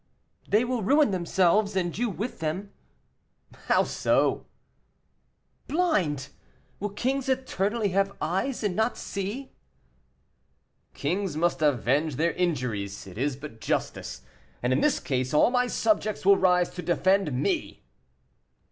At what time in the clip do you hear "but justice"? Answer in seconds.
13.35-14.23